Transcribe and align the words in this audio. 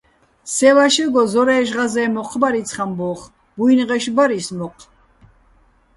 სე 0.53 0.69
ვაშეგო 0.75 1.23
ზორაჲში̆ 1.31 1.75
ღაზე́ნ 1.77 2.09
მოჴ 2.15 2.31
ბარ 2.41 2.53
იცხ 2.61 2.77
ამბო́ხ, 2.83 3.21
ბუ́ჲნღეშ 3.57 4.05
ბარ 4.15 4.31
ის 4.37 4.47
მოჴ. 4.57 4.77